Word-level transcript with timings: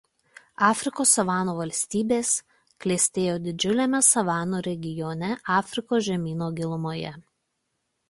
Afrikos 0.67 1.11
savanų 1.17 1.53
valstybės 1.59 2.31
klestėjo 2.87 3.37
didžiuliame 3.45 4.03
savanų 4.11 4.65
regione 4.71 5.33
Afrikos 5.61 6.05
žemyno 6.13 6.53
gilumoje. 6.61 7.17